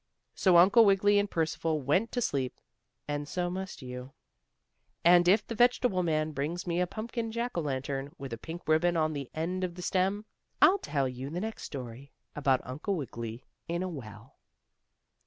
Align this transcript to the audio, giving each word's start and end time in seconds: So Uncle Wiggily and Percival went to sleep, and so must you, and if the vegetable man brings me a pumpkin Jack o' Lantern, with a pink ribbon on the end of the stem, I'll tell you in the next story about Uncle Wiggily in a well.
So 0.33 0.57
Uncle 0.57 0.83
Wiggily 0.83 1.19
and 1.19 1.29
Percival 1.29 1.79
went 1.79 2.11
to 2.13 2.21
sleep, 2.23 2.59
and 3.07 3.27
so 3.27 3.51
must 3.51 3.83
you, 3.83 4.13
and 5.05 5.27
if 5.27 5.45
the 5.45 5.53
vegetable 5.53 6.01
man 6.01 6.31
brings 6.31 6.65
me 6.65 6.81
a 6.81 6.87
pumpkin 6.87 7.31
Jack 7.31 7.55
o' 7.55 7.61
Lantern, 7.61 8.11
with 8.17 8.33
a 8.33 8.37
pink 8.39 8.67
ribbon 8.67 8.97
on 8.97 9.13
the 9.13 9.29
end 9.35 9.63
of 9.63 9.75
the 9.75 9.83
stem, 9.83 10.25
I'll 10.59 10.79
tell 10.79 11.07
you 11.07 11.27
in 11.27 11.33
the 11.33 11.39
next 11.39 11.65
story 11.65 12.11
about 12.35 12.61
Uncle 12.63 12.95
Wiggily 12.95 13.45
in 13.67 13.83
a 13.83 13.89
well. 13.89 14.37